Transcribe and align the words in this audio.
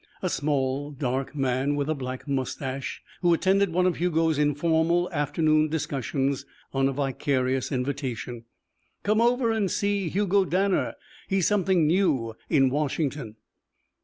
A 0.23 0.29
small, 0.31 0.89
dark 0.89 1.35
man 1.35 1.75
with 1.75 1.87
a 1.87 1.93
black 1.93 2.27
moustache 2.27 3.03
who 3.21 3.35
attended 3.35 3.69
one 3.71 3.85
of 3.85 3.97
Hugo's 3.97 4.39
informal 4.39 5.07
afternoon 5.11 5.69
discussions 5.69 6.43
on 6.73 6.87
a 6.89 6.91
vicarious 6.91 7.71
invitation. 7.71 8.45
"Come 9.03 9.21
over 9.21 9.51
and 9.51 9.69
see 9.69 10.09
Hugo 10.09 10.43
Danner. 10.43 10.95
He's 11.27 11.45
something 11.45 11.85
new 11.85 12.35
in 12.49 12.71
Washington." 12.71 13.35